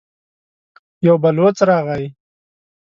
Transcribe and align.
يو 1.05 1.15
بلوڅ 1.23 1.55
راغی. 1.69 2.05